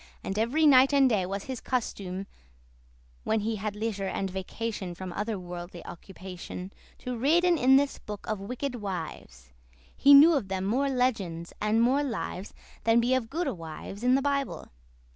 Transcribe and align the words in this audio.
And 0.23 0.39
every 0.39 0.65
night 0.65 0.95
and 0.95 1.07
day 1.07 1.27
was 1.27 1.43
his 1.43 1.61
custume 1.61 2.25
(When 3.23 3.41
he 3.41 3.57
had 3.57 3.75
leisure 3.75 4.07
and 4.07 4.31
vacation 4.31 4.95
From 4.95 5.13
other 5.13 5.37
worldly 5.37 5.85
occupation) 5.85 6.73
To 7.05 7.15
readen 7.15 7.55
in 7.55 7.75
this 7.75 7.99
book 7.99 8.25
of 8.27 8.39
wicked 8.39 8.73
wives. 8.81 9.53
He 9.95 10.15
knew 10.15 10.33
of 10.33 10.47
them 10.47 10.65
more 10.65 10.89
legends 10.89 11.53
and 11.61 11.83
more 11.83 12.01
lives 12.01 12.55
Than 12.83 12.99
be 12.99 13.13
of 13.13 13.29
goodde 13.29 13.55
wives 13.55 14.03
in 14.03 14.15
the 14.15 14.23
Bible. 14.23 14.69